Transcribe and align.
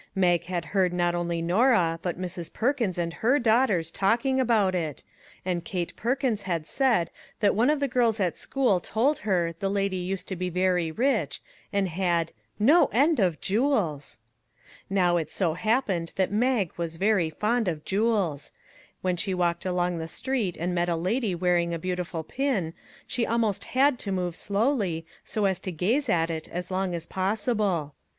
Mag 0.15 0.45
had 0.45 0.65
heard 0.73 0.91
not 0.93 1.13
only 1.13 1.43
Norah, 1.43 1.99
but 2.01 2.19
Mrs. 2.19 2.51
Perkins 2.51 2.97
and 2.97 3.13
her 3.13 3.37
daughters 3.37 3.91
talking 3.91 4.39
about 4.39 4.73
it, 4.73 5.03
and 5.45 5.63
Kate 5.63 5.95
Perkins 5.95 6.41
had 6.41 6.65
said 6.65 7.11
that 7.39 7.53
one 7.53 7.69
of 7.69 7.79
the 7.79 7.87
girls 7.87 8.19
at 8.19 8.35
school 8.35 8.79
told 8.79 9.19
her 9.19 9.53
the 9.59 9.69
lady 9.69 9.97
used 9.97 10.27
to 10.29 10.35
be 10.35 10.49
very 10.49 10.91
rich, 10.91 11.39
and 11.71 11.87
had" 11.87 12.31
no 12.71 12.87
end 12.91 13.19
of 13.19 13.39
jewels." 13.41 14.17
Now 14.89 15.17
it 15.17 15.29
so 15.31 15.53
70 15.53 15.53
RAISINS" 15.53 15.59
happened 15.71 16.11
that 16.15 16.31
Mag 16.31 16.71
was 16.77 16.95
very 16.95 17.29
fond 17.29 17.67
of 17.67 17.85
jewels; 17.85 18.51
when 19.03 19.15
she 19.17 19.35
walked 19.35 19.67
along 19.67 19.99
the 19.99 20.07
street 20.07 20.57
and 20.57 20.73
met 20.73 20.89
a 20.89 20.95
lady 20.95 21.35
wearing 21.35 21.75
a 21.75 21.77
beautiful 21.77 22.23
pin, 22.23 22.73
she 23.05 23.23
almost 23.27 23.65
had 23.65 23.99
to 23.99 24.11
move 24.11 24.35
slowly 24.35 25.05
so 25.23 25.45
as 25.45 25.59
to 25.59 25.71
gaze 25.71 26.09
at 26.09 26.31
it 26.31 26.49
as 26.49 26.71
long 26.71 26.95
as 26.95 27.05
possi 27.05 27.55
ble. 27.55 27.93